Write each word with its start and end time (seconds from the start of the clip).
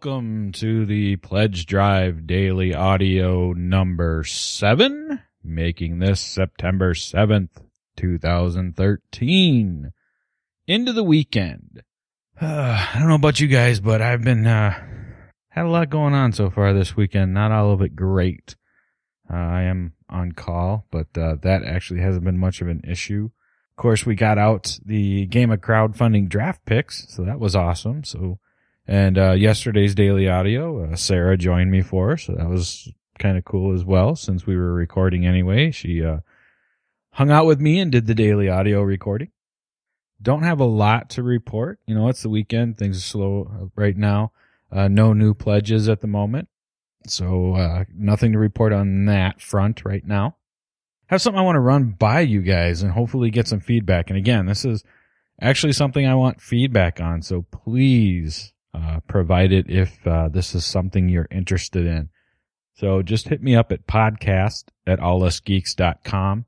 Welcome 0.00 0.52
to 0.52 0.86
the 0.86 1.16
Pledge 1.16 1.66
Drive 1.66 2.24
Daily 2.24 2.72
Audio 2.72 3.52
number 3.52 4.22
seven, 4.22 5.20
making 5.42 5.98
this 5.98 6.20
September 6.20 6.94
7th, 6.94 7.48
2013. 7.96 9.92
Into 10.68 10.92
the 10.92 11.02
weekend. 11.02 11.82
Uh, 12.40 12.46
I 12.94 12.96
don't 13.00 13.08
know 13.08 13.16
about 13.16 13.40
you 13.40 13.48
guys, 13.48 13.80
but 13.80 14.00
I've 14.00 14.22
been, 14.22 14.46
uh, 14.46 14.72
had 15.48 15.66
a 15.66 15.68
lot 15.68 15.90
going 15.90 16.14
on 16.14 16.30
so 16.30 16.48
far 16.48 16.72
this 16.72 16.96
weekend. 16.96 17.34
Not 17.34 17.50
all 17.50 17.72
of 17.72 17.82
it 17.82 17.96
great. 17.96 18.54
Uh, 19.28 19.34
I 19.34 19.62
am 19.62 19.94
on 20.08 20.30
call, 20.30 20.86
but, 20.92 21.08
uh, 21.18 21.38
that 21.42 21.64
actually 21.64 22.02
hasn't 22.02 22.24
been 22.24 22.38
much 22.38 22.60
of 22.60 22.68
an 22.68 22.82
issue. 22.88 23.30
Of 23.72 23.76
course, 23.76 24.06
we 24.06 24.14
got 24.14 24.38
out 24.38 24.78
the 24.86 25.26
game 25.26 25.50
of 25.50 25.60
crowdfunding 25.60 26.28
draft 26.28 26.64
picks, 26.66 27.12
so 27.12 27.24
that 27.24 27.40
was 27.40 27.56
awesome. 27.56 28.04
So, 28.04 28.38
and 28.88 29.18
uh, 29.18 29.32
yesterday's 29.32 29.94
daily 29.94 30.30
audio, 30.30 30.82
uh, 30.82 30.96
Sarah 30.96 31.36
joined 31.36 31.70
me 31.70 31.82
for, 31.82 32.16
so 32.16 32.32
that 32.32 32.48
was 32.48 32.90
kind 33.18 33.36
of 33.36 33.44
cool 33.44 33.74
as 33.74 33.84
well. 33.84 34.16
Since 34.16 34.46
we 34.46 34.56
were 34.56 34.72
recording 34.72 35.26
anyway, 35.26 35.70
she 35.70 36.02
uh, 36.02 36.20
hung 37.12 37.30
out 37.30 37.44
with 37.44 37.60
me 37.60 37.80
and 37.80 37.92
did 37.92 38.06
the 38.06 38.14
daily 38.14 38.48
audio 38.48 38.80
recording. 38.80 39.30
Don't 40.22 40.42
have 40.42 40.58
a 40.58 40.64
lot 40.64 41.10
to 41.10 41.22
report. 41.22 41.78
You 41.86 41.94
know, 41.94 42.08
it's 42.08 42.22
the 42.22 42.30
weekend; 42.30 42.78
things 42.78 42.96
are 42.96 43.00
slow 43.02 43.70
right 43.76 43.96
now. 43.96 44.32
Uh, 44.72 44.88
no 44.88 45.12
new 45.12 45.34
pledges 45.34 45.86
at 45.86 46.00
the 46.00 46.06
moment, 46.06 46.48
so 47.06 47.56
uh, 47.56 47.84
nothing 47.94 48.32
to 48.32 48.38
report 48.38 48.72
on 48.72 49.04
that 49.04 49.42
front 49.42 49.84
right 49.84 50.04
now. 50.04 50.36
Have 51.08 51.20
something 51.20 51.38
I 51.38 51.44
want 51.44 51.56
to 51.56 51.60
run 51.60 51.90
by 51.90 52.20
you 52.20 52.40
guys 52.40 52.82
and 52.82 52.92
hopefully 52.92 53.30
get 53.30 53.48
some 53.48 53.60
feedback. 53.60 54.08
And 54.08 54.16
again, 54.16 54.46
this 54.46 54.64
is 54.64 54.82
actually 55.40 55.72
something 55.74 56.06
I 56.06 56.14
want 56.14 56.40
feedback 56.40 57.00
on. 57.00 57.22
So 57.22 57.42
please 57.50 58.52
uh, 58.74 59.00
provided 59.08 59.70
if 59.70 60.06
uh, 60.06 60.28
this 60.28 60.54
is 60.54 60.64
something 60.64 61.08
you're 61.08 61.28
interested 61.30 61.86
in. 61.86 62.10
So 62.74 63.02
just 63.02 63.28
hit 63.28 63.42
me 63.42 63.56
up 63.56 63.72
at 63.72 63.86
podcast 63.86 64.64
at 64.86 65.00
allusgeeks.com 65.00 66.46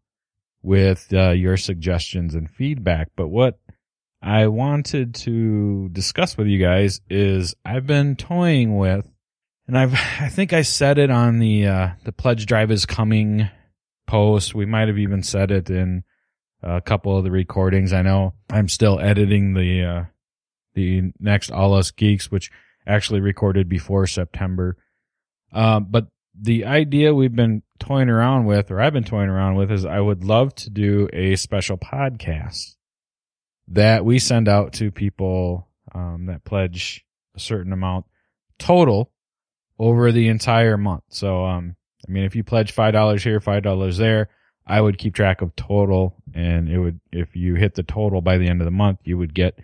with 0.63 1.13
uh, 1.13 1.31
your 1.31 1.57
suggestions 1.57 2.35
and 2.35 2.49
feedback. 2.49 3.09
But 3.17 3.29
what 3.29 3.59
I 4.23 4.47
wanted 4.49 5.15
to 5.17 5.89
discuss 5.91 6.37
with 6.37 6.47
you 6.47 6.59
guys 6.59 7.01
is 7.09 7.55
I've 7.65 7.87
been 7.87 8.17
toying 8.17 8.77
with, 8.77 9.11
and 9.67 9.79
I've 9.79 9.95
I 10.21 10.29
think 10.29 10.53
I 10.53 10.63
said 10.63 10.99
it 10.99 11.11
on 11.11 11.39
the 11.39 11.67
uh, 11.67 11.89
the 12.05 12.13
pledge 12.13 12.47
drive 12.47 12.71
is 12.71 12.87
coming 12.87 13.49
post. 14.07 14.55
We 14.55 14.67
might 14.67 14.89
have 14.89 14.99
even 14.99 15.23
said 15.23 15.51
it 15.51 15.71
in 15.71 16.05
a 16.63 16.81
couple 16.81 17.17
of 17.17 17.25
the 17.25 17.31
recordings. 17.31 17.93
I 17.93 18.03
know 18.03 18.35
I'm 18.51 18.69
still 18.69 19.01
editing 19.01 19.55
the 19.55 19.85
uh, 19.85 20.05
the 20.75 21.13
next 21.19 21.51
All 21.51 21.75
Us 21.75 21.91
Geeks, 21.91 22.31
which 22.31 22.51
actually 22.87 23.21
recorded 23.21 23.69
before 23.69 24.07
September. 24.07 24.77
Um, 25.53 25.87
but 25.91 26.07
the 26.39 26.65
idea 26.65 27.15
we've 27.15 27.35
been 27.35 27.63
toying 27.79 28.09
around 28.09 28.47
with, 28.47 28.71
or 28.71 28.81
I've 28.81 28.93
been 28.93 29.05
toying 29.05 29.29
around 29.29 29.57
with, 29.57 29.71
is 29.71 29.85
I 29.85 30.01
would 30.01 30.25
love 30.25 30.55
to 30.57 30.71
do 30.71 31.09
a 31.13 31.37
special 31.37 31.77
podcast 31.77 32.77
that 33.69 34.05
we 34.05 34.19
send 34.19 34.49
out 34.49 34.73
to 34.75 34.91
people 34.91 35.69
um, 35.95 36.27
that 36.27 36.45
pledge 36.45 37.05
a 37.35 37.41
certain 37.41 37.73
amount 37.73 38.07
total 38.59 39.11
over 39.79 40.13
the 40.13 40.29
entire 40.29 40.77
month. 40.77 41.05
So, 41.09 41.45
um, 41.45 41.77
I 42.09 42.13
mean, 42.13 42.25
if 42.25 42.35
you 42.35 42.45
pledge 42.45 42.73
five 42.73 42.93
dollars 42.93 43.23
here, 43.23 43.41
five 43.41 43.63
dollars 43.63 43.97
there, 43.97 44.29
I 44.67 44.81
would 44.81 44.99
keep 44.99 45.15
track 45.15 45.43
of 45.43 45.57
total, 45.57 46.17
and 46.35 46.69
it 46.69 46.79
would 46.79 47.01
if 47.13 47.35
you 47.35 47.55
hit 47.55 47.75
the 47.75 47.83
total 47.83 48.21
by 48.21 48.39
the 48.39 48.49
end 48.49 48.61
of 48.61 48.65
the 48.67 48.71
month, 48.71 49.01
you 49.05 49.19
would 49.19 49.35
get 49.35 49.59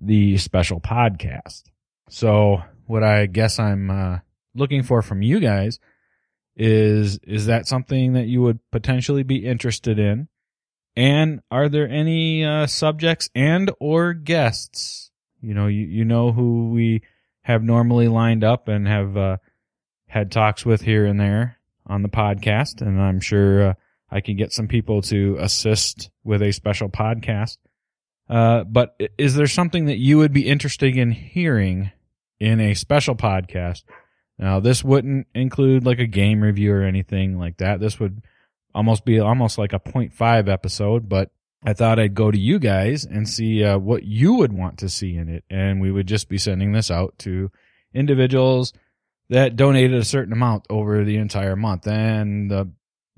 the 0.00 0.36
special 0.38 0.80
podcast. 0.80 1.64
So 2.08 2.62
what 2.86 3.02
I 3.02 3.26
guess 3.26 3.58
I'm 3.58 3.90
uh, 3.90 4.18
looking 4.54 4.82
for 4.82 5.02
from 5.02 5.22
you 5.22 5.40
guys 5.40 5.78
is 6.56 7.18
is 7.18 7.46
that 7.46 7.68
something 7.68 8.14
that 8.14 8.26
you 8.26 8.42
would 8.42 8.58
potentially 8.70 9.22
be 9.22 9.44
interested 9.44 9.98
in? 9.98 10.28
And 10.96 11.40
are 11.50 11.68
there 11.68 11.88
any 11.88 12.44
uh, 12.44 12.66
subjects 12.66 13.28
and 13.34 13.70
or 13.78 14.14
guests? 14.14 15.10
You 15.42 15.54
know, 15.54 15.66
you 15.66 15.86
you 15.86 16.04
know 16.04 16.32
who 16.32 16.70
we 16.70 17.02
have 17.42 17.62
normally 17.62 18.08
lined 18.08 18.42
up 18.42 18.68
and 18.68 18.88
have 18.88 19.16
uh, 19.16 19.36
had 20.08 20.32
talks 20.32 20.64
with 20.64 20.80
here 20.80 21.04
and 21.04 21.20
there 21.20 21.58
on 21.86 22.02
the 22.02 22.08
podcast, 22.08 22.80
and 22.80 23.00
I'm 23.00 23.20
sure 23.20 23.70
uh, 23.70 23.74
I 24.10 24.20
can 24.20 24.36
get 24.36 24.52
some 24.52 24.66
people 24.66 25.02
to 25.02 25.36
assist 25.38 26.10
with 26.24 26.42
a 26.42 26.52
special 26.52 26.88
podcast. 26.88 27.58
Uh, 28.28 28.64
but 28.64 29.00
is 29.18 29.34
there 29.34 29.46
something 29.46 29.86
that 29.86 29.98
you 29.98 30.18
would 30.18 30.32
be 30.32 30.48
interested 30.48 30.96
in 30.96 31.12
hearing 31.12 31.92
in 32.40 32.60
a 32.60 32.74
special 32.74 33.14
podcast? 33.14 33.84
Now, 34.38 34.60
this 34.60 34.84
wouldn't 34.84 35.28
include 35.34 35.86
like 35.86 35.98
a 35.98 36.06
game 36.06 36.42
review 36.42 36.72
or 36.72 36.82
anything 36.82 37.38
like 37.38 37.58
that. 37.58 37.80
This 37.80 37.98
would 38.00 38.22
almost 38.74 39.04
be 39.04 39.18
almost 39.18 39.58
like 39.58 39.72
a 39.72 39.80
0.5 39.80 40.48
episode, 40.48 41.08
but 41.08 41.30
I 41.64 41.72
thought 41.72 41.98
I'd 41.98 42.14
go 42.14 42.30
to 42.30 42.38
you 42.38 42.58
guys 42.58 43.04
and 43.04 43.28
see 43.28 43.64
uh, 43.64 43.78
what 43.78 44.04
you 44.04 44.34
would 44.34 44.52
want 44.52 44.78
to 44.78 44.88
see 44.88 45.16
in 45.16 45.28
it. 45.28 45.44
And 45.48 45.80
we 45.80 45.90
would 45.90 46.06
just 46.06 46.28
be 46.28 46.38
sending 46.38 46.72
this 46.72 46.90
out 46.90 47.18
to 47.20 47.50
individuals 47.94 48.72
that 49.30 49.56
donated 49.56 49.98
a 49.98 50.04
certain 50.04 50.32
amount 50.32 50.66
over 50.68 51.04
the 51.04 51.16
entire 51.16 51.56
month. 51.56 51.86
And 51.86 52.50
the 52.50 52.70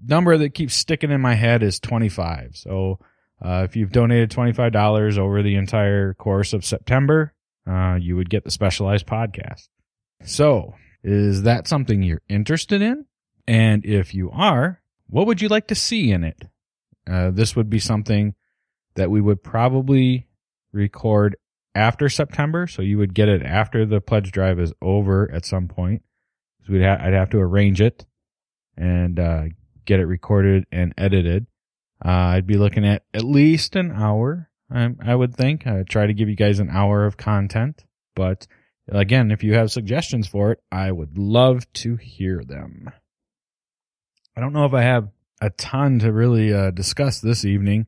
number 0.07 0.39
that 0.39 0.55
keeps 0.55 0.75
sticking 0.75 1.11
in 1.11 1.21
my 1.21 1.35
head 1.35 1.63
is 1.63 1.81
25. 1.81 2.57
So, 2.57 3.01
uh, 3.45 3.63
if 3.65 3.77
you've 3.77 3.93
donated 3.93 4.31
$25 4.31 5.19
over 5.19 5.43
the 5.43 5.57
entire 5.57 6.15
course 6.15 6.53
of 6.53 6.65
September, 6.65 7.33
uh, 7.69 7.97
you 8.01 8.17
would 8.17 8.31
get 8.31 8.45
the 8.45 8.51
specialized 8.51 9.07
podcast. 9.07 9.69
So, 10.25 10.75
is 11.05 11.43
that 11.43 11.69
something 11.69 12.03
you're 12.03 12.23
interested 12.29 12.83
in? 12.83 13.05
And 13.47 13.85
if 13.85 14.15
you 14.15 14.31
are, 14.31 14.83
what 15.09 15.27
would 15.27 15.41
you 15.41 15.49
like 15.49 15.69
to 15.69 15.75
see 15.75 16.11
in 16.11 16.25
it? 16.25 16.43
Uh, 17.09 17.31
this 17.31 17.55
would 17.57 17.71
be 17.71 17.79
something 17.79 18.35
that 18.95 19.11
we 19.11 19.21
would 19.21 19.43
probably 19.43 20.27
record 20.73 21.37
after 21.75 22.09
September, 22.09 22.67
so 22.67 22.83
you 22.83 22.99
would 22.99 23.15
get 23.15 23.29
it 23.29 23.43
after 23.43 23.87
the 23.87 24.01
pledge 24.01 24.33
drive 24.33 24.59
is 24.59 24.73
over 24.83 25.31
at 25.33 25.47
some 25.47 25.69
point. 25.69 26.03
So 26.67 26.73
we'd 26.73 26.83
ha- 26.83 26.99
I'd 27.01 27.13
have 27.15 27.31
to 27.31 27.39
arrange 27.39 27.81
it 27.81 28.05
and 28.77 29.19
uh, 29.19 29.45
get 29.85 30.01
it 30.01 30.07
recorded 30.07 30.67
and 30.73 30.93
edited. 30.99 31.47
Uh, 32.05 32.09
I'd 32.09 32.47
be 32.47 32.57
looking 32.57 32.87
at 32.87 33.05
at 33.13 33.25
least 33.25 33.77
an 33.77 33.91
hour. 33.91 34.49
I, 34.71 34.91
I 35.05 35.15
would 35.15 35.35
think. 35.35 35.67
I 35.67 35.83
try 35.83 36.07
to 36.07 36.15
give 36.15 36.29
you 36.29 36.37
guys 36.37 36.61
an 36.61 36.71
hour 36.71 37.07
of 37.07 37.17
content, 37.17 37.85
but 38.15 38.47
again, 38.89 39.31
if 39.31 39.43
you 39.43 39.55
have 39.55 39.71
suggestions 39.73 40.29
for 40.29 40.53
it, 40.53 40.61
I 40.71 40.93
would 40.93 41.19
love 41.19 41.71
to 41.75 41.97
hear 41.97 42.43
them. 42.45 42.91
I 44.37 44.41
don't 44.41 44.53
know 44.53 44.67
if 44.67 44.75
I 44.75 44.83
have 44.83 45.09
a 45.41 45.51
ton 45.51 45.99
to 46.01 46.13
really 46.13 46.53
uh, 46.53 46.71
discuss 46.71 47.21
this 47.21 47.45
evening, 47.45 47.87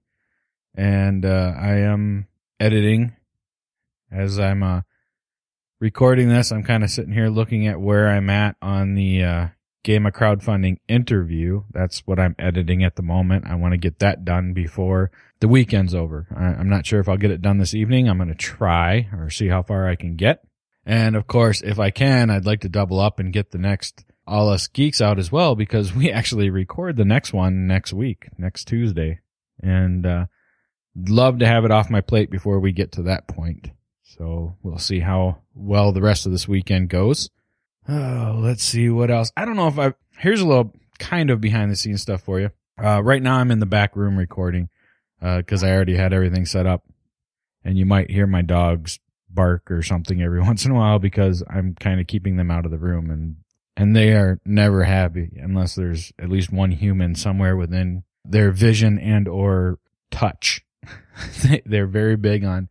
and 0.74 1.24
uh, 1.24 1.54
I 1.56 1.74
am 1.80 2.26
editing 2.58 3.14
as 4.10 4.38
I'm 4.38 4.62
uh, 4.62 4.80
recording 5.80 6.28
this. 6.28 6.50
I'm 6.50 6.64
kind 6.64 6.82
of 6.82 6.90
sitting 6.90 7.12
here 7.12 7.28
looking 7.28 7.66
at 7.66 7.80
where 7.80 8.08
I'm 8.08 8.30
at 8.30 8.56
on 8.60 8.94
the 8.94 9.50
Game 9.82 10.06
of 10.06 10.12
Crowdfunding 10.12 10.78
interview. 10.88 11.62
That's 11.72 12.00
what 12.06 12.18
I'm 12.18 12.34
editing 12.38 12.84
at 12.84 12.96
the 12.96 13.02
moment. 13.02 13.46
I 13.46 13.54
want 13.54 13.72
to 13.72 13.78
get 13.78 13.98
that 14.00 14.24
done 14.24 14.52
before 14.52 15.10
the 15.40 15.48
weekend's 15.48 15.94
over. 15.94 16.26
I, 16.34 16.60
am 16.60 16.68
not 16.68 16.86
sure 16.86 17.00
if 17.00 17.08
I'll 17.08 17.16
get 17.16 17.30
it 17.30 17.42
done 17.42 17.58
this 17.58 17.74
evening. 17.74 18.08
I'm 18.08 18.18
going 18.18 18.28
to 18.28 18.34
try 18.34 19.08
or 19.12 19.30
see 19.30 19.48
how 19.48 19.62
far 19.62 19.88
I 19.88 19.96
can 19.96 20.16
get. 20.16 20.42
And 20.84 21.16
of 21.16 21.26
course, 21.26 21.62
if 21.62 21.78
I 21.78 21.90
can, 21.90 22.30
I'd 22.30 22.46
like 22.46 22.60
to 22.60 22.68
double 22.68 23.00
up 23.00 23.18
and 23.18 23.32
get 23.32 23.50
the 23.50 23.58
next 23.58 24.04
All 24.26 24.48
Us 24.48 24.66
Geeks 24.66 25.00
out 25.00 25.18
as 25.18 25.32
well 25.32 25.54
because 25.54 25.92
we 25.94 26.10
actually 26.10 26.50
record 26.50 26.96
the 26.96 27.04
next 27.04 27.32
one 27.32 27.66
next 27.66 27.92
week, 27.92 28.28
next 28.38 28.66
Tuesday. 28.66 29.20
And, 29.62 30.06
uh, 30.06 30.26
love 30.96 31.38
to 31.38 31.46
have 31.46 31.64
it 31.64 31.70
off 31.70 31.90
my 31.90 32.00
plate 32.00 32.30
before 32.30 32.60
we 32.60 32.72
get 32.72 32.92
to 32.92 33.02
that 33.02 33.28
point. 33.28 33.70
So 34.02 34.56
we'll 34.62 34.78
see 34.78 35.00
how 35.00 35.38
well 35.54 35.92
the 35.92 36.02
rest 36.02 36.26
of 36.26 36.32
this 36.32 36.48
weekend 36.48 36.88
goes. 36.88 37.30
Oh, 37.88 38.38
let's 38.38 38.62
see 38.62 38.88
what 38.88 39.10
else. 39.10 39.32
I 39.36 39.44
don't 39.44 39.56
know 39.56 39.68
if 39.68 39.78
I, 39.78 39.94
here's 40.18 40.40
a 40.40 40.46
little 40.46 40.72
kind 40.98 41.30
of 41.30 41.40
behind 41.40 41.70
the 41.70 41.76
scenes 41.76 42.02
stuff 42.02 42.22
for 42.22 42.40
you. 42.40 42.50
Uh, 42.82 43.02
right 43.02 43.22
now 43.22 43.36
I'm 43.36 43.50
in 43.50 43.60
the 43.60 43.66
back 43.66 43.96
room 43.96 44.16
recording, 44.16 44.68
uh, 45.20 45.42
cause 45.46 45.64
I 45.64 45.70
already 45.70 45.96
had 45.96 46.12
everything 46.12 46.46
set 46.46 46.66
up 46.66 46.84
and 47.64 47.78
you 47.78 47.84
might 47.84 48.10
hear 48.10 48.26
my 48.26 48.42
dogs 48.42 49.00
bark 49.28 49.70
or 49.70 49.82
something 49.82 50.22
every 50.22 50.40
once 50.50 50.64
in 50.64 50.70
a 50.70 50.74
while 50.74 50.98
because 50.98 51.42
I'm 51.48 51.74
kind 51.74 52.00
of 52.00 52.06
keeping 52.06 52.36
them 52.36 52.50
out 52.50 52.64
of 52.64 52.70
the 52.70 52.78
room 52.78 53.10
and, 53.10 53.36
and 53.76 53.96
they 53.96 54.12
are 54.12 54.40
never 54.44 54.84
happy 54.84 55.30
unless 55.36 55.74
there's 55.74 56.12
at 56.18 56.28
least 56.28 56.52
one 56.52 56.70
human 56.72 57.14
somewhere 57.14 57.56
within 57.56 58.04
their 58.24 58.50
vision 58.50 58.98
and 58.98 59.26
or 59.26 59.78
touch. 60.10 60.64
They're 61.64 61.86
very 61.86 62.16
big 62.16 62.44
on 62.44 62.68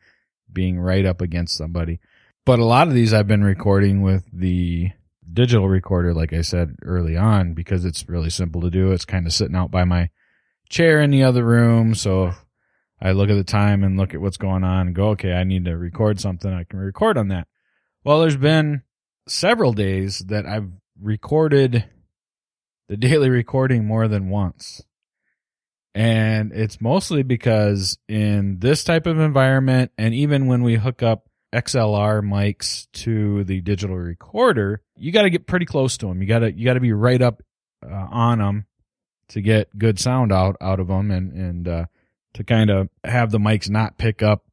being 0.51 0.79
right 0.79 1.05
up 1.05 1.21
against 1.21 1.57
somebody. 1.57 1.99
But 2.45 2.59
a 2.59 2.65
lot 2.65 2.87
of 2.87 2.93
these 2.93 3.13
I've 3.13 3.27
been 3.27 3.43
recording 3.43 4.01
with 4.01 4.25
the 4.31 4.91
digital 5.33 5.67
recorder, 5.69 6.13
like 6.13 6.33
I 6.33 6.41
said 6.41 6.75
early 6.83 7.15
on, 7.17 7.53
because 7.53 7.85
it's 7.85 8.07
really 8.07 8.29
simple 8.29 8.61
to 8.61 8.69
do. 8.69 8.91
It's 8.91 9.05
kind 9.05 9.25
of 9.27 9.33
sitting 9.33 9.55
out 9.55 9.71
by 9.71 9.83
my 9.83 10.09
chair 10.69 11.01
in 11.01 11.11
the 11.11 11.23
other 11.23 11.43
room. 11.43 11.95
So 11.95 12.33
I 13.01 13.11
look 13.11 13.29
at 13.29 13.35
the 13.35 13.43
time 13.43 13.83
and 13.83 13.97
look 13.97 14.13
at 14.13 14.21
what's 14.21 14.37
going 14.37 14.63
on 14.63 14.87
and 14.87 14.95
go, 14.95 15.09
okay, 15.09 15.33
I 15.33 15.43
need 15.43 15.65
to 15.65 15.77
record 15.77 16.19
something. 16.19 16.51
I 16.51 16.63
can 16.63 16.79
record 16.79 17.17
on 17.17 17.29
that. 17.29 17.47
Well, 18.03 18.21
there's 18.21 18.37
been 18.37 18.83
several 19.27 19.73
days 19.73 20.19
that 20.27 20.45
I've 20.45 20.69
recorded 21.01 21.85
the 22.87 22.97
daily 22.97 23.29
recording 23.29 23.85
more 23.85 24.07
than 24.07 24.29
once. 24.29 24.81
And 25.95 26.51
it's 26.51 26.81
mostly 26.81 27.23
because 27.23 27.97
in 28.07 28.59
this 28.59 28.83
type 28.83 29.05
of 29.05 29.19
environment, 29.19 29.91
and 29.97 30.13
even 30.13 30.47
when 30.47 30.63
we 30.63 30.75
hook 30.75 31.01
up 31.03 31.28
XLR 31.53 32.21
mics 32.21 32.87
to 32.93 33.43
the 33.43 33.61
digital 33.61 33.97
recorder, 33.97 34.81
you 34.95 35.11
got 35.11 35.23
to 35.23 35.29
get 35.29 35.47
pretty 35.47 35.65
close 35.65 35.97
to 35.97 36.07
them. 36.07 36.21
You 36.21 36.27
got 36.27 36.39
to 36.39 36.51
you 36.51 36.65
got 36.65 36.75
to 36.75 36.79
be 36.79 36.93
right 36.93 37.21
up 37.21 37.41
uh, 37.83 38.07
on 38.11 38.39
them 38.39 38.65
to 39.29 39.41
get 39.41 39.75
good 39.77 39.99
sound 39.99 40.31
out 40.31 40.57
out 40.61 40.79
of 40.79 40.87
them, 40.87 41.11
and 41.11 41.33
and 41.33 41.67
uh, 41.67 41.85
to 42.33 42.43
kind 42.43 42.69
of 42.69 42.89
have 43.03 43.31
the 43.31 43.39
mics 43.39 43.69
not 43.69 43.97
pick 43.97 44.21
up 44.21 44.43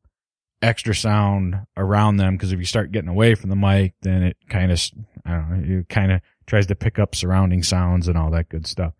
extra 0.63 0.95
sound 0.95 1.67
around 1.77 2.17
them. 2.17 2.35
Because 2.35 2.53
if 2.53 2.59
you 2.59 2.65
start 2.65 2.93
getting 2.93 3.11
away 3.11 3.35
from 3.35 3.51
the 3.51 3.57
mic, 3.57 3.95
then 4.03 4.23
it 4.23 4.37
kind 4.49 4.73
of 4.73 4.81
I 5.25 5.31
don't 5.33 5.51
know, 5.51 5.79
it 5.81 5.89
kind 5.89 6.13
of 6.13 6.21
tries 6.47 6.67
to 6.67 6.75
pick 6.75 6.99
up 6.99 7.15
surrounding 7.15 7.63
sounds 7.63 8.09
and 8.09 8.17
all 8.17 8.31
that 8.31 8.49
good 8.49 8.67
stuff. 8.67 8.95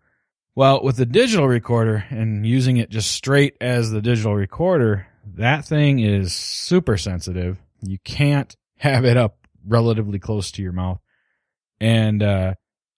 Well, 0.53 0.83
with 0.83 0.97
the 0.97 1.05
digital 1.05 1.47
recorder 1.47 2.05
and 2.09 2.45
using 2.45 2.77
it 2.77 2.89
just 2.89 3.11
straight 3.11 3.55
as 3.61 3.91
the 3.91 4.01
digital 4.01 4.35
recorder, 4.35 5.07
that 5.35 5.65
thing 5.65 5.99
is 5.99 6.33
super 6.33 6.97
sensitive 6.97 7.59
you 7.81 7.97
can't 7.99 8.55
have 8.77 9.05
it 9.05 9.17
up 9.17 9.47
relatively 9.65 10.19
close 10.19 10.51
to 10.51 10.61
your 10.61 10.71
mouth. 10.71 10.99
And 11.79 12.23
uh, 12.23 12.55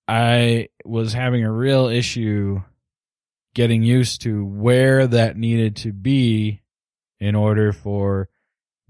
I 0.07 0.69
was 0.85 1.13
having 1.13 1.43
a 1.43 1.51
real 1.51 1.87
issue 1.87 2.61
getting 3.53 3.83
used 3.83 4.21
to 4.21 4.45
where 4.45 5.07
that 5.07 5.37
needed 5.37 5.75
to 5.77 5.91
be 5.91 6.61
in 7.19 7.35
order 7.35 7.73
for 7.73 8.29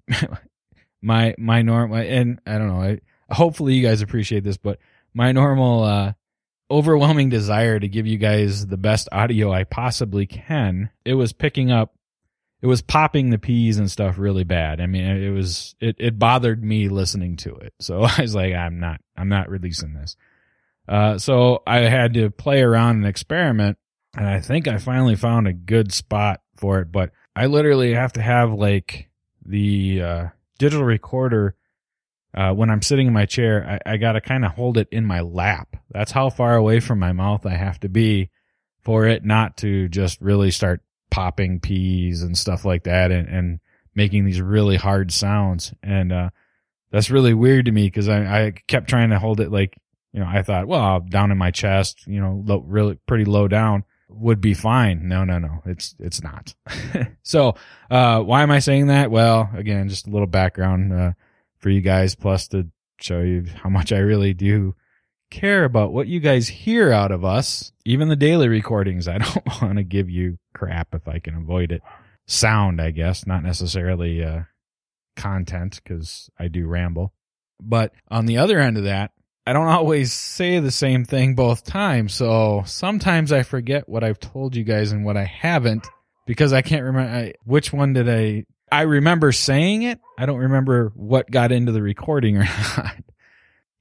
my 1.01 1.33
my 1.37 1.61
normal 1.61 1.97
and 1.97 2.39
I 2.45 2.57
don't 2.57 2.67
know. 2.67 2.81
I, 2.81 2.99
hopefully 3.33 3.75
you 3.75 3.87
guys 3.87 4.01
appreciate 4.01 4.43
this, 4.43 4.57
but 4.57 4.79
my 5.13 5.31
normal 5.31 5.83
uh, 5.83 6.13
overwhelming 6.69 7.29
desire 7.29 7.79
to 7.79 7.87
give 7.87 8.05
you 8.05 8.17
guys 8.17 8.67
the 8.67 8.77
best 8.77 9.09
audio 9.11 9.51
I 9.51 9.63
possibly 9.63 10.25
can. 10.25 10.89
It 11.05 11.15
was 11.15 11.33
picking 11.33 11.71
up 11.71 11.95
it 12.61 12.67
was 12.67 12.81
popping 12.81 13.29
the 13.29 13.37
peas 13.37 13.77
and 13.79 13.89
stuff 13.89 14.17
really 14.17 14.43
bad. 14.43 14.81
I 14.81 14.87
mean, 14.87 15.05
it 15.05 15.29
was 15.29 15.75
it 15.79 15.95
it 15.99 16.19
bothered 16.19 16.63
me 16.63 16.89
listening 16.89 17.37
to 17.37 17.55
it. 17.55 17.73
So 17.79 18.03
I 18.17 18.21
was 18.21 18.35
like, 18.35 18.53
I'm 18.53 18.79
not 18.79 19.01
I'm 19.15 19.29
not 19.29 19.49
releasing 19.49 19.93
this. 19.93 20.15
Uh, 20.87 21.17
so 21.19 21.61
I 21.67 21.81
had 21.81 22.15
to 22.15 22.31
play 22.31 22.61
around 22.61 22.97
and 22.97 23.05
experiment, 23.05 23.77
and 24.17 24.27
I 24.27 24.39
think 24.39 24.67
I 24.67 24.77
finally 24.77 25.15
found 25.15 25.47
a 25.47 25.53
good 25.53 25.93
spot 25.93 26.41
for 26.57 26.79
it. 26.79 26.91
But 26.91 27.11
I 27.35 27.45
literally 27.45 27.93
have 27.93 28.13
to 28.13 28.21
have 28.21 28.51
like 28.51 29.07
the 29.45 30.01
uh, 30.01 30.27
digital 30.57 30.85
recorder 30.85 31.55
uh, 32.33 32.53
when 32.53 32.69
I'm 32.69 32.81
sitting 32.81 33.07
in 33.07 33.13
my 33.13 33.25
chair. 33.25 33.79
I, 33.85 33.93
I 33.93 33.97
got 33.97 34.13
to 34.13 34.21
kind 34.21 34.43
of 34.43 34.51
hold 34.51 34.77
it 34.77 34.89
in 34.91 35.05
my 35.05 35.21
lap. 35.21 35.77
That's 35.91 36.11
how 36.11 36.29
far 36.29 36.55
away 36.55 36.79
from 36.79 36.99
my 36.99 37.13
mouth 37.13 37.45
I 37.45 37.55
have 37.55 37.79
to 37.81 37.89
be 37.89 38.31
for 38.81 39.05
it 39.05 39.23
not 39.23 39.57
to 39.57 39.87
just 39.87 40.19
really 40.21 40.51
start 40.51 40.81
popping 41.19 41.59
peas 41.59 42.23
and 42.23 42.37
stuff 42.37 42.63
like 42.63 42.85
that 42.85 43.11
and, 43.11 43.27
and 43.27 43.59
making 43.93 44.23
these 44.23 44.39
really 44.39 44.77
hard 44.77 45.11
sounds. 45.11 45.73
And, 45.83 46.13
uh, 46.13 46.29
that's 46.91 47.11
really 47.11 47.33
weird 47.33 47.65
to 47.65 47.73
me 47.73 47.87
because 47.87 48.07
I, 48.07 48.45
I 48.45 48.51
kept 48.67 48.87
trying 48.87 49.09
to 49.09 49.19
hold 49.19 49.41
it 49.41 49.51
like, 49.51 49.77
you 50.13 50.21
know, 50.21 50.25
I 50.25 50.43
thought, 50.43 50.69
well, 50.69 51.01
down 51.01 51.29
in 51.29 51.37
my 51.37 51.51
chest, 51.51 52.07
you 52.07 52.21
know, 52.21 52.41
low, 52.45 52.59
really 52.59 52.95
pretty 53.05 53.25
low 53.25 53.49
down 53.49 53.83
would 54.07 54.39
be 54.39 54.53
fine. 54.53 55.09
No, 55.09 55.25
no, 55.25 55.39
no, 55.39 55.61
it's, 55.65 55.93
it's 55.99 56.23
not. 56.23 56.55
so, 57.21 57.55
uh, 57.91 58.21
why 58.21 58.41
am 58.41 58.49
I 58.49 58.59
saying 58.59 58.87
that? 58.87 59.11
Well, 59.11 59.49
again, 59.53 59.89
just 59.89 60.07
a 60.07 60.11
little 60.11 60.25
background, 60.25 60.93
uh, 60.93 61.11
for 61.57 61.69
you 61.69 61.81
guys, 61.81 62.15
plus 62.15 62.47
to 62.47 62.69
show 63.01 63.19
you 63.19 63.45
how 63.61 63.69
much 63.69 63.91
I 63.91 63.97
really 63.97 64.33
do 64.33 64.73
care 65.29 65.63
about 65.63 65.93
what 65.93 66.07
you 66.07 66.19
guys 66.19 66.47
hear 66.47 66.91
out 66.91 67.11
of 67.11 67.23
us, 67.23 67.71
even 67.85 68.09
the 68.09 68.15
daily 68.15 68.47
recordings. 68.47 69.07
I 69.07 69.17
don't 69.19 69.61
want 69.61 69.77
to 69.77 69.83
give 69.83 70.09
you 70.09 70.37
crap 70.53 70.93
if 70.93 71.07
I 71.07 71.19
can 71.19 71.35
avoid 71.35 71.71
it. 71.71 71.81
Sound, 72.27 72.81
I 72.81 72.91
guess, 72.91 73.25
not 73.25 73.43
necessarily 73.43 74.23
uh, 74.23 74.41
content 75.15 75.79
because 75.83 76.29
I 76.37 76.47
do 76.47 76.67
ramble. 76.67 77.13
But 77.61 77.91
on 78.09 78.25
the 78.25 78.37
other 78.37 78.59
end 78.59 78.77
of 78.77 78.83
that, 78.83 79.11
I 79.45 79.53
don't 79.53 79.67
always 79.67 80.13
say 80.13 80.59
the 80.59 80.71
same 80.71 81.05
thing 81.05 81.33
both 81.33 81.63
times. 81.63 82.13
So 82.13 82.63
sometimes 82.65 83.31
I 83.31 83.41
forget 83.43 83.89
what 83.89 84.03
I've 84.03 84.19
told 84.19 84.55
you 84.55 84.63
guys 84.63 84.91
and 84.91 85.03
what 85.03 85.17
I 85.17 85.25
haven't 85.25 85.87
because 86.27 86.53
I 86.53 86.61
can't 86.61 86.83
remember 86.83 87.11
I, 87.11 87.33
which 87.45 87.73
one 87.73 87.93
did 87.93 88.07
I. 88.07 88.45
I 88.71 88.83
remember 88.83 89.31
saying 89.31 89.81
it. 89.81 89.99
I 90.19 90.27
don't 90.27 90.37
remember 90.37 90.91
what 90.95 91.31
got 91.31 91.51
into 91.51 91.71
the 91.71 91.81
recording 91.81 92.37
or 92.37 92.43
not 92.77 92.95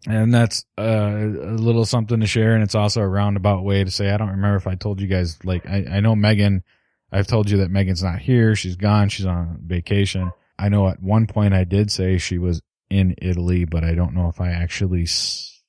and 0.09 0.33
that's 0.33 0.65
uh, 0.79 0.83
a 0.83 1.53
little 1.59 1.85
something 1.85 2.21
to 2.21 2.27
share. 2.27 2.55
And 2.55 2.63
it's 2.63 2.75
also 2.75 3.03
a 3.03 3.09
roundabout 3.09 3.63
way 3.63 3.85
to 3.85 3.91
say, 3.91 4.11
I 4.11 4.17
don't 4.17 4.31
remember 4.31 4.57
if 4.57 4.67
I 4.67 4.75
told 4.75 5.01
you 5.01 5.07
guys, 5.07 5.39
like, 5.45 5.67
I, 5.67 5.85
I 5.91 6.01
know 6.01 6.17
Megan, 6.17 6.65
I've 7.13 7.27
told 7.27 7.51
you 7.51 7.59
that 7.59 7.71
Megan's 7.71 8.03
not 8.03 8.19
here. 8.19 8.55
She's 8.57 8.77
gone. 8.77 9.11
She's 9.11 9.27
on 9.27 9.61
vacation. 9.67 10.33
I 10.59 10.71
know 10.71 10.89
at 10.89 11.03
one 11.03 11.27
point 11.27 11.53
I 11.53 11.65
did 11.65 11.93
say 11.93 12.17
she 12.17 12.39
was 12.39 12.63
in 12.89 13.17
Italy, 13.21 13.67
but 13.67 13.85
I 13.85 13.95
don't 13.95 14.15
know 14.15 14.29
if 14.29 14.41
I 14.41 14.49
actually 14.51 15.03
s- 15.03 15.63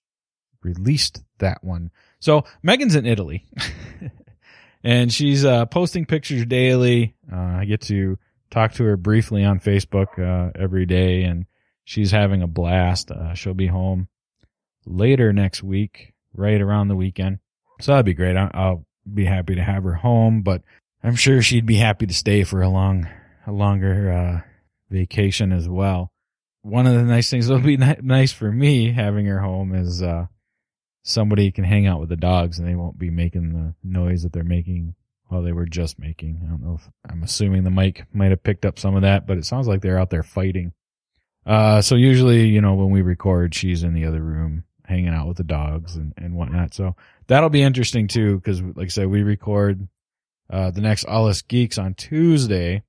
released 0.63 1.21
that 1.39 1.61
one. 1.61 1.91
So 2.21 2.45
Megan's 2.63 2.95
in 2.95 3.05
Italy 3.05 3.45
and 4.83 5.11
she's, 5.11 5.43
uh, 5.43 5.65
posting 5.65 6.05
pictures 6.05 6.45
daily. 6.45 7.15
Uh, 7.31 7.35
I 7.59 7.65
get 7.65 7.81
to 7.81 8.17
talk 8.51 8.73
to 8.73 8.85
her 8.85 8.95
briefly 8.95 9.43
on 9.43 9.59
Facebook, 9.59 10.17
uh, 10.17 10.51
every 10.55 10.85
day 10.85 11.23
and 11.23 11.45
she's 11.83 12.11
having 12.11 12.41
a 12.41 12.47
blast. 12.47 13.11
Uh, 13.11 13.33
she'll 13.33 13.53
be 13.53 13.67
home 13.67 14.07
later 14.89 15.31
next 15.31 15.63
week, 15.63 16.13
right 16.33 16.59
around 16.59 16.87
the 16.87 16.95
weekend. 16.95 17.39
So 17.79 17.91
that'd 17.91 18.05
be 18.05 18.13
great. 18.13 18.35
I'll 18.35 18.85
be 19.11 19.25
happy 19.25 19.55
to 19.55 19.63
have 19.63 19.83
her 19.83 19.93
home, 19.93 20.41
but 20.41 20.63
I'm 21.03 21.15
sure 21.15 21.41
she'd 21.41 21.65
be 21.65 21.77
happy 21.77 22.07
to 22.07 22.13
stay 22.13 22.43
for 22.43 22.61
a 22.61 22.69
long, 22.69 23.07
a 23.47 23.51
longer, 23.51 24.11
uh, 24.11 24.41
vacation 24.89 25.53
as 25.53 25.69
well. 25.69 26.11
One 26.61 26.87
of 26.87 26.93
the 26.93 27.03
nice 27.03 27.29
things 27.29 27.47
that'll 27.47 27.63
be 27.63 27.77
nice 27.77 28.33
for 28.33 28.51
me 28.51 28.91
having 28.91 29.25
her 29.27 29.39
home 29.39 29.73
is, 29.73 30.01
uh, 30.01 30.25
somebody 31.03 31.51
can 31.51 31.63
hang 31.63 31.87
out 31.87 31.99
with 31.99 32.09
the 32.09 32.17
dogs 32.17 32.59
and 32.59 32.67
they 32.67 32.75
won't 32.75 32.99
be 32.99 33.09
making 33.09 33.53
the 33.53 33.73
noise 33.83 34.23
that 34.23 34.33
they're 34.33 34.43
making 34.43 34.95
while 35.27 35.41
they 35.41 35.53
were 35.53 35.65
just 35.65 35.97
making. 35.97 36.41
I 36.43 36.49
don't 36.49 36.61
know 36.61 36.75
if 36.75 36.89
I'm 37.09 37.23
assuming 37.23 37.63
the 37.63 37.71
mic 37.71 38.05
might 38.13 38.31
have 38.31 38.43
picked 38.43 38.65
up 38.65 38.77
some 38.77 38.95
of 38.95 39.03
that, 39.03 39.25
but 39.25 39.37
it 39.37 39.45
sounds 39.45 39.67
like 39.67 39.81
they're 39.81 39.99
out 39.99 40.09
there 40.09 40.23
fighting. 40.23 40.73
Uh, 41.45 41.81
so 41.81 41.95
usually, 41.95 42.47
you 42.47 42.61
know, 42.61 42.73
when 42.73 42.89
we 42.89 43.01
record, 43.01 43.55
she's 43.55 43.83
in 43.83 43.93
the 43.93 44.05
other 44.05 44.21
room 44.21 44.65
hanging 44.89 45.13
out 45.13 45.27
with 45.27 45.37
the 45.37 45.43
dogs 45.43 45.95
and, 45.95 46.13
and 46.17 46.35
whatnot. 46.35 46.73
So 46.73 46.95
that'll 47.27 47.49
be 47.49 47.61
interesting 47.61 48.07
too, 48.07 48.37
because 48.37 48.61
like 48.61 48.85
I 48.85 48.89
said, 48.89 49.07
we 49.07 49.21
record 49.21 49.87
uh, 50.49 50.71
the 50.71 50.81
next 50.81 51.05
All 51.05 51.27
Us 51.27 51.43
Geeks 51.43 51.77
on 51.77 51.93
Tuesday, 51.93 52.81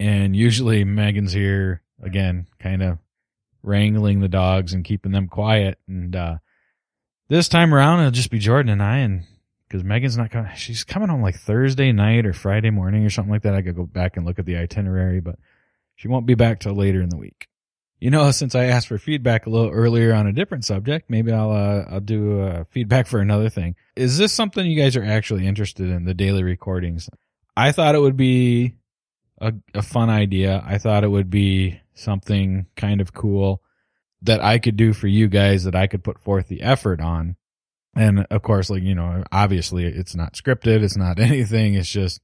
and 0.00 0.34
usually 0.34 0.84
Megan's 0.84 1.32
here 1.32 1.82
again, 2.02 2.48
kind 2.58 2.82
of 2.82 2.98
wrangling 3.62 4.20
the 4.20 4.28
dogs 4.28 4.74
and 4.74 4.84
keeping 4.84 5.12
them 5.12 5.28
quiet. 5.28 5.78
And 5.86 6.14
uh, 6.16 6.38
this 7.28 7.48
time 7.48 7.72
around, 7.72 8.00
it'll 8.00 8.10
just 8.10 8.32
be 8.32 8.40
Jordan 8.40 8.72
and 8.72 8.82
I, 8.82 8.98
and 8.98 9.22
because 9.68 9.84
Megan's 9.84 10.18
not 10.18 10.32
coming, 10.32 10.50
she's 10.56 10.82
coming 10.82 11.08
home 11.08 11.22
like 11.22 11.36
Thursday 11.36 11.92
night 11.92 12.26
or 12.26 12.32
Friday 12.32 12.70
morning 12.70 13.06
or 13.06 13.10
something 13.10 13.32
like 13.32 13.42
that. 13.42 13.54
I 13.54 13.62
could 13.62 13.76
go 13.76 13.86
back 13.86 14.16
and 14.16 14.26
look 14.26 14.40
at 14.40 14.44
the 14.44 14.56
itinerary, 14.56 15.20
but 15.20 15.38
she 15.94 16.08
won't 16.08 16.26
be 16.26 16.34
back 16.34 16.58
till 16.58 16.74
later 16.74 17.00
in 17.00 17.10
the 17.10 17.16
week 17.16 17.46
you 18.04 18.10
know, 18.10 18.30
since 18.32 18.54
I 18.54 18.64
asked 18.64 18.88
for 18.88 18.98
feedback 18.98 19.46
a 19.46 19.50
little 19.50 19.70
earlier 19.70 20.12
on 20.12 20.26
a 20.26 20.32
different 20.32 20.66
subject, 20.66 21.08
maybe 21.08 21.32
I'll 21.32 21.50
uh, 21.52 21.86
I'll 21.88 22.00
do 22.00 22.42
uh, 22.42 22.64
feedback 22.64 23.06
for 23.08 23.18
another 23.18 23.48
thing. 23.48 23.76
Is 23.96 24.18
this 24.18 24.30
something 24.30 24.66
you 24.66 24.78
guys 24.78 24.94
are 24.94 25.02
actually 25.02 25.46
interested 25.46 25.88
in? 25.88 26.04
The 26.04 26.12
daily 26.12 26.42
recordings. 26.42 27.08
I 27.56 27.72
thought 27.72 27.94
it 27.94 28.02
would 28.02 28.18
be 28.18 28.74
a, 29.40 29.54
a 29.72 29.80
fun 29.80 30.10
idea. 30.10 30.62
I 30.66 30.76
thought 30.76 31.02
it 31.02 31.10
would 31.10 31.30
be 31.30 31.80
something 31.94 32.66
kind 32.76 33.00
of 33.00 33.14
cool 33.14 33.62
that 34.20 34.44
I 34.44 34.58
could 34.58 34.76
do 34.76 34.92
for 34.92 35.06
you 35.06 35.26
guys 35.26 35.64
that 35.64 35.74
I 35.74 35.86
could 35.86 36.04
put 36.04 36.18
forth 36.18 36.48
the 36.48 36.60
effort 36.60 37.00
on. 37.00 37.36
And 37.96 38.26
of 38.30 38.42
course, 38.42 38.68
like, 38.68 38.82
you 38.82 38.94
know, 38.94 39.24
obviously 39.32 39.86
it's 39.86 40.14
not 40.14 40.34
scripted. 40.34 40.82
It's 40.82 40.98
not 40.98 41.18
anything. 41.18 41.72
It's 41.72 41.88
just 41.88 42.20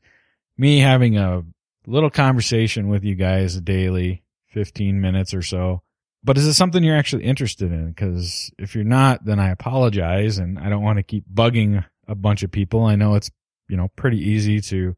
me 0.58 0.80
having 0.80 1.16
a 1.16 1.42
little 1.86 2.10
conversation 2.10 2.88
with 2.88 3.02
you 3.02 3.14
guys 3.14 3.58
daily 3.62 4.24
15 4.50 5.00
minutes 5.00 5.34
or 5.34 5.42
so. 5.42 5.82
But 6.22 6.36
is 6.36 6.46
it 6.46 6.54
something 6.54 6.84
you're 6.84 6.96
actually 6.96 7.24
interested 7.24 7.72
in? 7.72 7.88
Because 7.88 8.50
if 8.58 8.74
you're 8.74 8.84
not, 8.84 9.24
then 9.24 9.40
I 9.40 9.50
apologize 9.50 10.38
and 10.38 10.58
I 10.58 10.68
don't 10.68 10.82
want 10.82 10.98
to 10.98 11.02
keep 11.02 11.24
bugging 11.32 11.84
a 12.06 12.14
bunch 12.14 12.42
of 12.42 12.50
people. 12.50 12.84
I 12.84 12.96
know 12.96 13.14
it's, 13.14 13.30
you 13.68 13.76
know, 13.76 13.88
pretty 13.96 14.18
easy 14.18 14.60
to 14.60 14.96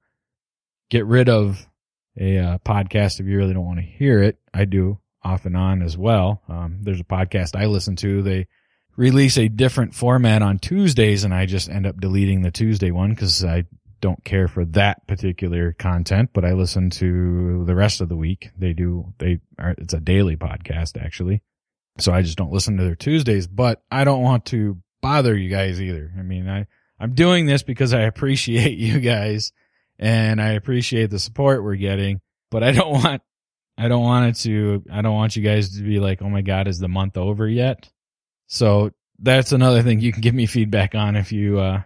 get 0.90 1.06
rid 1.06 1.28
of 1.28 1.66
a 2.18 2.38
uh, 2.38 2.59
podcast 2.59 3.21
if 3.21 3.26
you 3.26 3.37
really 3.37 3.54
don't 3.54 3.64
want 3.64 3.78
to 3.78 3.85
hear 3.85 4.23
it. 4.23 4.38
I 4.52 4.64
do 4.64 4.99
off 5.23 5.47
and 5.47 5.56
on 5.56 5.82
as 5.82 5.97
well. 5.97 6.42
Um, 6.49 6.78
there's 6.82 7.00
a 7.00 7.04
podcast 7.04 7.54
I 7.54 7.66
listen 7.66 7.94
to. 7.97 8.23
They 8.23 8.49
release 8.97 9.38
a 9.38 9.49
different 9.49 9.94
format 9.94 10.42
on 10.42 10.59
Tuesdays 10.59 11.25
and 11.25 11.32
I 11.32 11.47
just 11.47 11.71
end 11.71 11.87
up 11.87 12.00
deleting 12.00 12.42
the 12.42 12.50
Tuesday 12.50 12.90
one 12.90 13.11
because 13.11 13.44
I 13.44 13.64
don't 14.02 14.23
care 14.25 14.49
for 14.49 14.66
that 14.66 15.06
particular 15.06 15.73
content, 15.73 16.30
but 16.35 16.44
I 16.44 16.52
listen 16.52 16.90
to 16.90 17.64
the 17.64 17.75
rest 17.75 18.02
of 18.02 18.11
the 18.11 18.16
week. 18.16 18.50
They 18.59 18.75
do, 18.75 19.14
they 19.18 19.38
are, 19.59 19.75
it's 19.78 19.94
a 19.94 20.00
daily 20.00 20.37
podcast 20.37 21.02
actually. 21.02 21.40
So 21.99 22.12
I 22.12 22.21
just 22.23 22.37
don't 22.37 22.52
listen 22.52 22.76
to 22.76 22.85
their 22.85 22.97
Tuesdays, 22.97 23.47
but 23.47 23.82
I 23.90 24.04
don't 24.04 24.23
want 24.23 24.47
to 24.47 24.82
bother 25.00 25.37
you 25.37 25.49
guys 25.49 25.80
either. 25.80 26.12
I 26.18 26.23
mean, 26.23 26.49
I, 26.49 26.66
I'm 26.99 27.14
doing 27.14 27.47
this 27.47 27.62
because 27.62 27.94
I 27.94 28.02
appreciate 28.02 28.76
you 28.78 29.00
guys 29.00 29.52
and 29.99 30.42
I 30.42 30.50
appreciate 30.50 31.09
the 31.11 31.21
support 31.21 31.62
we're 31.62 31.76
getting, 31.76 32.21
but 32.50 32.62
I 32.64 32.73
don't 32.73 32.92
want, 33.04 33.23
I 33.78 33.87
don't 33.87 34.02
want 34.02 34.30
it 34.30 34.40
to, 34.42 34.85
I 34.92 35.00
don't 35.02 35.14
want 35.14 35.37
you 35.37 35.42
guys 35.44 35.76
to 35.76 35.82
be 35.82 36.00
like, 36.00 36.21
oh 36.23 36.28
my 36.28 36.42
God, 36.42 36.66
is 36.66 36.80
the 36.80 36.88
month 36.88 37.16
over 37.16 37.49
yet? 37.49 37.88
So 38.49 38.90
that's 39.21 39.52
another 39.52 39.82
thing 39.82 40.00
you 40.00 40.12
can 40.12 40.23
give 40.23 40.35
me 40.35 40.47
feedback 40.47 40.97
on 40.97 41.14
if 41.14 41.30
you, 41.30 41.61
uh, 41.61 41.82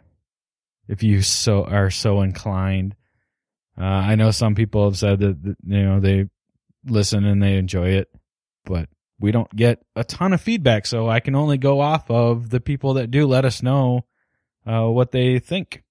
if 0.89 1.03
you 1.03 1.23
so 1.23 1.65
are 1.65 1.91
so 1.91 2.23
inclined. 2.23 2.95
Uh, 3.79 3.85
I 3.85 4.15
know 4.15 4.31
some 4.31 4.55
people 4.55 4.85
have 4.85 4.97
said 4.97 5.21
that, 5.21 5.43
that, 5.43 5.57
you 5.67 5.83
know, 5.83 6.01
they 6.01 6.29
listen 6.87 7.25
and 7.25 7.43
they 7.43 7.57
enjoy 7.57 7.89
it, 7.89 8.09
but 8.65 8.89
we 9.19 9.33
don't 9.33 9.55
get 9.55 9.83
a 9.95 10.05
ton 10.05 10.33
of 10.33 10.41
feedback. 10.41 10.87
So 10.87 11.09
I 11.09 11.21
can 11.21 11.35
only 11.35 11.59
go 11.59 11.81
off 11.81 12.11
of 12.11 12.51
the 12.51 12.61
people 12.61 12.95
that 12.95 13.11
do 13.11 13.27
let 13.27 13.45
us 13.45 13.63
know, 13.63 14.07
uh, 14.67 14.87
what 14.87 15.13
they 15.13 15.39
think. 15.39 15.83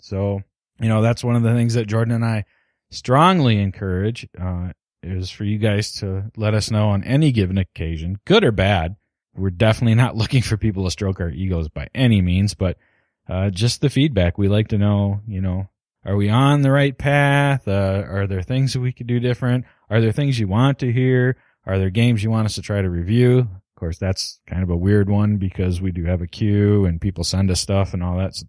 So, 0.00 0.40
you 0.80 0.88
know, 0.88 1.02
that's 1.02 1.24
one 1.24 1.36
of 1.36 1.42
the 1.42 1.54
things 1.54 1.74
that 1.74 1.86
Jordan 1.86 2.14
and 2.14 2.24
I 2.24 2.44
strongly 2.90 3.58
encourage, 3.60 4.28
uh, 4.40 4.70
is 5.02 5.30
for 5.30 5.44
you 5.44 5.58
guys 5.58 5.92
to 5.92 6.30
let 6.36 6.54
us 6.54 6.70
know 6.70 6.88
on 6.88 7.04
any 7.04 7.32
given 7.32 7.58
occasion, 7.58 8.18
good 8.24 8.44
or 8.44 8.52
bad. 8.52 8.96
We're 9.34 9.50
definitely 9.50 9.94
not 9.94 10.16
looking 10.16 10.42
for 10.42 10.56
people 10.56 10.84
to 10.84 10.90
stroke 10.90 11.20
our 11.20 11.30
egos 11.30 11.68
by 11.68 11.88
any 11.94 12.22
means, 12.22 12.54
but, 12.54 12.78
uh, 13.28 13.50
just 13.50 13.80
the 13.80 13.90
feedback. 13.90 14.38
We 14.38 14.48
like 14.48 14.68
to 14.68 14.78
know, 14.78 15.20
you 15.26 15.40
know, 15.40 15.68
are 16.04 16.16
we 16.16 16.28
on 16.28 16.62
the 16.62 16.70
right 16.70 16.96
path? 16.96 17.66
Uh, 17.66 18.04
are 18.08 18.26
there 18.26 18.42
things 18.42 18.72
that 18.72 18.80
we 18.80 18.92
could 18.92 19.06
do 19.06 19.18
different? 19.18 19.64
Are 19.90 20.00
there 20.00 20.12
things 20.12 20.38
you 20.38 20.46
want 20.46 20.78
to 20.80 20.92
hear? 20.92 21.36
Are 21.66 21.78
there 21.78 21.90
games 21.90 22.22
you 22.22 22.30
want 22.30 22.46
us 22.46 22.54
to 22.54 22.62
try 22.62 22.80
to 22.80 22.88
review? 22.88 23.38
Of 23.40 23.80
course, 23.80 23.98
that's 23.98 24.40
kind 24.46 24.62
of 24.62 24.70
a 24.70 24.76
weird 24.76 25.10
one 25.10 25.36
because 25.36 25.80
we 25.80 25.90
do 25.90 26.04
have 26.04 26.22
a 26.22 26.26
queue 26.26 26.84
and 26.84 27.00
people 27.00 27.24
send 27.24 27.50
us 27.50 27.60
stuff 27.60 27.92
and 27.92 28.02
all 28.02 28.18
that 28.18 28.40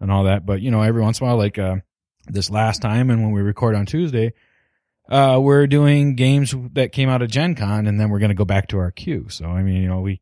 and 0.00 0.12
all 0.12 0.24
that. 0.24 0.44
But 0.44 0.60
you 0.60 0.70
know, 0.70 0.82
every 0.82 1.00
once 1.00 1.20
in 1.20 1.26
a 1.26 1.30
while, 1.30 1.38
like, 1.38 1.58
uh, 1.58 1.76
this 2.26 2.50
last 2.50 2.82
time 2.82 3.08
and 3.10 3.22
when 3.22 3.32
we 3.32 3.40
record 3.40 3.74
on 3.74 3.86
Tuesday, 3.86 4.34
uh, 5.08 5.38
we're 5.40 5.66
doing 5.66 6.14
games 6.14 6.54
that 6.74 6.92
came 6.92 7.08
out 7.08 7.22
of 7.22 7.30
Gen 7.30 7.54
Con 7.54 7.86
and 7.86 7.98
then 7.98 8.10
we're 8.10 8.18
going 8.18 8.28
to 8.28 8.34
go 8.34 8.44
back 8.44 8.68
to 8.68 8.78
our 8.78 8.90
queue. 8.90 9.26
So, 9.30 9.46
I 9.46 9.62
mean, 9.62 9.80
you 9.80 9.88
know, 9.88 10.00
we 10.00 10.20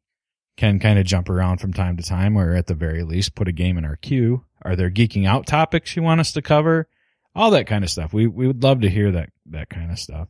can 0.57 0.79
kind 0.79 0.99
of 0.99 1.07
jump 1.07 1.29
around 1.29 1.59
from 1.59 1.73
time 1.73 1.97
to 1.97 2.03
time 2.03 2.37
or 2.37 2.55
at 2.55 2.67
the 2.67 2.75
very 2.75 3.03
least 3.03 3.35
put 3.35 3.49
a 3.49 3.53
game 3.53 3.77
in 3.77 3.85
our 3.85 3.97
queue. 3.97 4.45
Are 4.63 4.77
there 4.77 4.91
geeking 4.91 5.27
out 5.27 5.47
topics 5.47 5.95
you 5.97 6.03
want 6.03 6.21
us 6.21 6.33
to 6.33 6.43
cover? 6.43 6.89
All 7.35 7.51
that 7.51 7.67
kind 7.67 7.85
of 7.85 7.91
stuff. 7.91 8.13
We, 8.13 8.27
we 8.27 8.47
would 8.47 8.63
love 8.63 8.81
to 8.81 8.89
hear 8.89 9.13
that, 9.13 9.31
that 9.51 9.69
kind 9.69 9.91
of 9.91 9.99
stuff. 9.99 10.29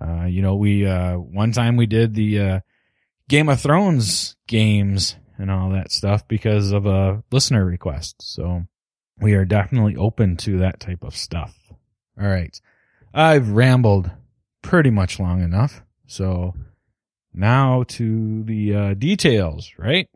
Uh, 0.00 0.24
you 0.24 0.42
know, 0.42 0.56
we, 0.56 0.84
uh, 0.84 1.16
one 1.16 1.52
time 1.52 1.76
we 1.76 1.86
did 1.86 2.14
the, 2.14 2.40
uh, 2.40 2.60
Game 3.28 3.48
of 3.48 3.60
Thrones 3.60 4.36
games 4.46 5.16
and 5.38 5.50
all 5.50 5.70
that 5.70 5.90
stuff 5.90 6.28
because 6.28 6.72
of 6.72 6.86
a 6.86 7.22
listener 7.30 7.64
request. 7.64 8.16
So 8.20 8.64
we 9.18 9.34
are 9.34 9.44
definitely 9.44 9.96
open 9.96 10.36
to 10.38 10.58
that 10.58 10.80
type 10.80 11.02
of 11.02 11.16
stuff. 11.16 11.56
All 12.20 12.26
right. 12.26 12.60
I've 13.12 13.50
rambled 13.50 14.10
pretty 14.62 14.90
much 14.90 15.18
long 15.18 15.42
enough. 15.42 15.82
So 16.06 16.54
now 17.34 17.84
to 17.88 18.42
the 18.44 18.74
uh, 18.74 18.94
details, 18.94 19.72
right? 19.78 20.08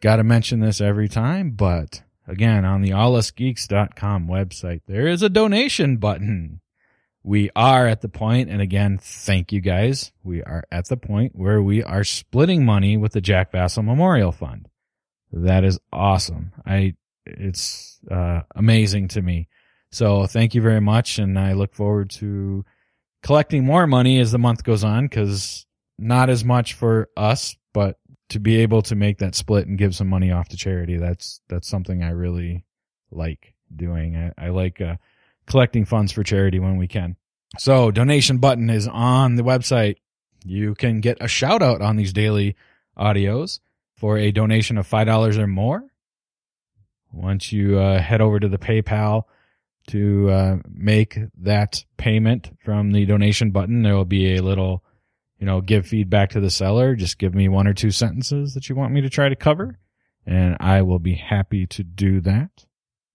Got 0.00 0.16
to 0.16 0.24
mention 0.24 0.60
this 0.60 0.80
every 0.80 1.08
time, 1.08 1.50
but 1.50 2.02
again, 2.26 2.64
on 2.64 2.82
the 2.82 2.90
allusgeeks.com 2.90 4.26
website, 4.26 4.82
there 4.86 5.06
is 5.06 5.22
a 5.22 5.28
donation 5.28 5.96
button 5.96 6.60
we 7.24 7.50
are 7.54 7.86
at 7.86 8.00
the 8.00 8.08
point, 8.08 8.50
and 8.50 8.60
again, 8.60 8.98
thank 9.00 9.52
you 9.52 9.60
guys. 9.60 10.12
We 10.24 10.42
are 10.42 10.64
at 10.72 10.88
the 10.88 10.96
point 10.96 11.32
where 11.36 11.62
we 11.62 11.82
are 11.82 12.02
splitting 12.02 12.64
money 12.64 12.96
with 12.96 13.12
the 13.12 13.20
Jack 13.20 13.52
Vasel 13.52 13.84
Memorial 13.84 14.32
Fund. 14.32 14.68
That 15.30 15.62
is 15.62 15.78
awesome. 15.92 16.52
I, 16.66 16.94
it's, 17.24 18.00
uh, 18.10 18.40
amazing 18.56 19.08
to 19.08 19.22
me. 19.22 19.48
So 19.92 20.26
thank 20.26 20.54
you 20.54 20.62
very 20.62 20.80
much. 20.80 21.18
And 21.18 21.38
I 21.38 21.52
look 21.52 21.74
forward 21.74 22.10
to 22.12 22.64
collecting 23.22 23.64
more 23.64 23.86
money 23.86 24.18
as 24.18 24.32
the 24.32 24.38
month 24.38 24.64
goes 24.64 24.82
on 24.82 25.06
because 25.06 25.64
not 25.98 26.30
as 26.30 26.44
much 26.44 26.74
for 26.74 27.08
us, 27.16 27.56
but 27.72 27.98
to 28.30 28.40
be 28.40 28.56
able 28.56 28.82
to 28.82 28.94
make 28.94 29.18
that 29.18 29.34
split 29.34 29.66
and 29.66 29.78
give 29.78 29.94
some 29.94 30.08
money 30.08 30.30
off 30.30 30.48
to 30.48 30.56
charity. 30.56 30.96
That's, 30.96 31.40
that's 31.48 31.68
something 31.68 32.02
I 32.02 32.10
really 32.10 32.64
like 33.10 33.54
doing. 33.74 34.16
I, 34.16 34.46
I 34.46 34.48
like, 34.50 34.80
uh, 34.80 34.96
collecting 35.46 35.84
funds 35.84 36.12
for 36.12 36.22
charity 36.22 36.58
when 36.58 36.76
we 36.76 36.88
can. 36.88 37.16
So 37.58 37.90
donation 37.90 38.38
button 38.38 38.70
is 38.70 38.88
on 38.88 39.36
the 39.36 39.42
website. 39.42 39.96
You 40.44 40.74
can 40.74 41.00
get 41.00 41.18
a 41.20 41.28
shout 41.28 41.62
out 41.62 41.82
on 41.82 41.96
these 41.96 42.12
daily 42.12 42.56
audios 42.98 43.60
for 43.96 44.18
a 44.18 44.32
donation 44.32 44.78
of 44.78 44.88
$5 44.88 45.36
or 45.38 45.46
more. 45.46 45.84
Once 47.12 47.52
you 47.52 47.78
uh, 47.78 48.00
head 48.00 48.20
over 48.20 48.40
to 48.40 48.48
the 48.48 48.58
PayPal 48.58 49.24
to 49.88 50.30
uh, 50.30 50.56
make 50.68 51.18
that 51.38 51.84
payment 51.98 52.50
from 52.64 52.92
the 52.92 53.04
donation 53.04 53.50
button, 53.50 53.82
there 53.82 53.94
will 53.94 54.04
be 54.04 54.36
a 54.36 54.42
little, 54.42 54.82
you 55.42 55.46
know, 55.46 55.60
give 55.60 55.84
feedback 55.84 56.30
to 56.30 56.40
the 56.40 56.52
seller. 56.52 56.94
Just 56.94 57.18
give 57.18 57.34
me 57.34 57.48
one 57.48 57.66
or 57.66 57.74
two 57.74 57.90
sentences 57.90 58.54
that 58.54 58.68
you 58.68 58.76
want 58.76 58.92
me 58.92 59.00
to 59.00 59.10
try 59.10 59.28
to 59.28 59.34
cover, 59.34 59.76
and 60.24 60.56
I 60.60 60.82
will 60.82 61.00
be 61.00 61.16
happy 61.16 61.66
to 61.66 61.82
do 61.82 62.20
that. 62.20 62.64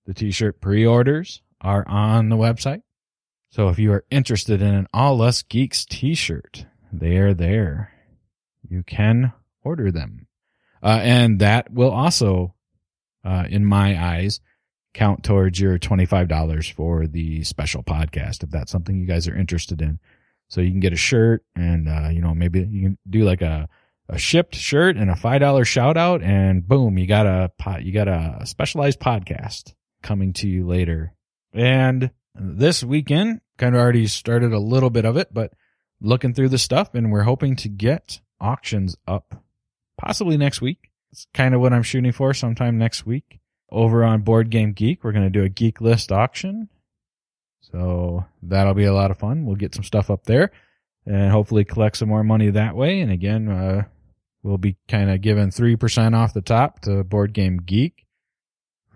The 0.07 0.13
t-shirt 0.13 0.59
pre-orders 0.59 1.41
are 1.61 1.87
on 1.87 2.27
the 2.27 2.35
website. 2.35 2.81
So 3.49 3.69
if 3.69 3.79
you 3.79 3.93
are 3.93 4.03
interested 4.11 4.61
in 4.61 4.75
an 4.75 4.87
All 4.93 5.21
Us 5.21 5.41
Geeks 5.41 5.85
t-shirt, 5.85 6.65
they 6.91 7.15
are 7.15 7.33
there. 7.33 7.93
You 8.67 8.83
can 8.83 9.31
order 9.63 9.89
them. 9.89 10.27
Uh, 10.83 10.99
and 11.01 11.39
that 11.39 11.71
will 11.71 11.91
also, 11.91 12.55
uh, 13.23 13.45
in 13.49 13.63
my 13.63 13.97
eyes, 13.97 14.41
count 14.93 15.23
towards 15.23 15.61
your 15.61 15.79
$25 15.79 16.73
for 16.73 17.07
the 17.07 17.45
special 17.45 17.83
podcast 17.83 18.43
if 18.43 18.49
that's 18.49 18.71
something 18.73 18.99
you 18.99 19.07
guys 19.07 19.29
are 19.29 19.37
interested 19.37 19.81
in. 19.81 19.97
So 20.49 20.61
you 20.61 20.71
can 20.71 20.79
get 20.79 20.93
a 20.93 20.97
shirt 20.97 21.43
and, 21.55 21.89
uh, 21.89 22.09
you 22.09 22.21
know, 22.21 22.33
maybe 22.33 22.61
you 22.61 22.81
can 22.81 22.97
do 23.09 23.23
like 23.23 23.41
a, 23.41 23.67
a 24.07 24.17
shipped 24.17 24.55
shirt 24.55 24.95
and 24.95 25.09
a 25.09 25.15
$5 25.15 25.65
shout 25.65 25.97
out 25.97 26.21
and 26.21 26.65
boom, 26.65 26.97
you 26.97 27.05
got 27.05 27.27
a 27.27 27.51
pot, 27.57 27.83
you 27.83 27.91
got 27.91 28.07
a 28.07 28.45
specialized 28.45 28.99
podcast 28.99 29.73
coming 30.01 30.31
to 30.33 30.47
you 30.47 30.65
later 30.65 31.13
and 31.53 32.11
this 32.35 32.83
weekend, 32.83 33.41
kind 33.57 33.75
of 33.75 33.81
already 33.81 34.07
started 34.07 34.53
a 34.53 34.59
little 34.59 34.89
bit 34.89 35.05
of 35.05 35.17
it, 35.17 35.33
but 35.33 35.53
looking 35.99 36.33
through 36.33 36.49
the 36.49 36.57
stuff 36.57 36.93
and 36.93 37.11
we're 37.11 37.23
hoping 37.23 37.55
to 37.57 37.69
get 37.69 38.21
auctions 38.39 38.95
up 39.07 39.43
possibly 39.97 40.37
next 40.37 40.61
week. 40.61 40.91
It's 41.11 41.25
kind 41.33 41.55
of 41.55 41.61
what 41.61 41.73
I'm 41.73 41.83
shooting 41.83 42.11
for 42.11 42.33
sometime 42.33 42.77
next 42.77 43.05
week. 43.05 43.39
Over 43.69 44.03
on 44.03 44.21
Board 44.21 44.49
Game 44.49 44.71
Geek, 44.71 45.03
we're 45.03 45.11
going 45.11 45.25
to 45.25 45.29
do 45.29 45.43
a 45.43 45.49
geek 45.49 45.81
list 45.81 46.11
auction. 46.11 46.69
So 47.71 48.25
that'll 48.43 48.73
be 48.73 48.85
a 48.85 48.93
lot 48.93 49.11
of 49.11 49.17
fun. 49.17 49.45
We'll 49.45 49.55
get 49.55 49.75
some 49.75 49.83
stuff 49.83 50.09
up 50.09 50.23
there 50.25 50.51
and 51.05 51.31
hopefully 51.31 51.65
collect 51.65 51.97
some 51.97 52.09
more 52.09 52.23
money 52.23 52.49
that 52.49 52.75
way. 52.75 53.01
And 53.01 53.11
again, 53.11 53.49
uh, 53.49 53.83
we'll 54.43 54.57
be 54.57 54.77
kind 54.87 55.09
of 55.09 55.21
giving 55.21 55.49
3% 55.49 56.15
off 56.15 56.33
the 56.33 56.41
top 56.41 56.81
to 56.81 57.03
Board 57.03 57.33
Game 57.33 57.57
Geek 57.57 58.05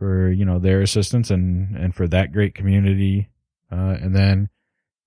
for 0.01 0.31
you 0.31 0.45
know 0.45 0.57
their 0.57 0.81
assistance 0.81 1.29
and 1.29 1.77
and 1.77 1.93
for 1.93 2.07
that 2.07 2.31
great 2.31 2.55
community 2.55 3.29
uh, 3.71 3.95
and 4.01 4.15
then 4.15 4.49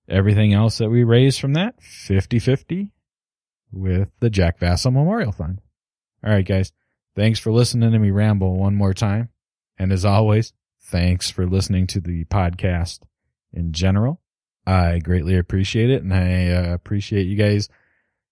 everything 0.07 0.53
else 0.53 0.77
that 0.77 0.89
we 0.89 1.03
raise 1.03 1.37
from 1.37 1.51
that 1.53 1.77
50-50 1.81 2.91
with 3.73 4.09
the 4.21 4.29
Jack 4.29 4.57
Vasel 4.57 4.93
Memorial 4.93 5.33
Fund. 5.33 5.59
All 6.23 6.31
right 6.31 6.45
guys, 6.45 6.71
thanks 7.13 7.39
for 7.39 7.51
listening 7.51 7.91
to 7.91 7.99
me 7.99 8.09
ramble 8.09 8.57
one 8.57 8.75
more 8.75 8.93
time 8.93 9.27
and 9.77 9.91
as 9.91 10.05
always, 10.05 10.53
thanks 10.81 11.29
for 11.29 11.45
listening 11.45 11.87
to 11.87 11.99
the 11.99 12.23
podcast 12.25 12.99
in 13.55 13.71
general. 13.71 14.21
I 14.67 14.99
greatly 14.99 15.37
appreciate 15.37 15.89
it 15.89 16.03
and 16.03 16.13
I 16.13 16.49
uh, 16.49 16.73
appreciate 16.73 17.27
you 17.27 17.35
guys 17.35 17.69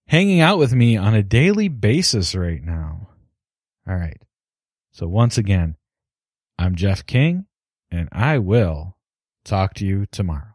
hanging 0.08 0.42
out 0.42 0.58
with 0.58 0.74
me 0.74 0.98
on 0.98 1.14
a 1.14 1.24
daily 1.24 1.68
basis 1.68 2.36
right 2.36 2.64
now. 2.64 3.10
All 3.88 3.96
right. 3.96 4.22
So 4.92 5.08
once 5.08 5.38
again, 5.38 5.76
I'm 6.60 6.76
Jeff 6.76 7.06
King, 7.06 7.46
and 7.90 8.10
I 8.12 8.38
will 8.38 8.96
talk 9.44 9.74
to 9.76 9.86
you 9.86 10.06
tomorrow. 10.12 10.54